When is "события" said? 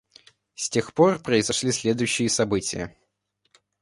2.27-2.97